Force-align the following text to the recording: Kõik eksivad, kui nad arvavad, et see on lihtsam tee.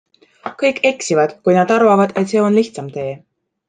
Kõik 0.63 0.79
eksivad, 0.91 1.37
kui 1.45 1.59
nad 1.59 1.77
arvavad, 1.79 2.19
et 2.25 2.35
see 2.35 2.45
on 2.49 2.61
lihtsam 2.63 2.93
tee. 3.01 3.19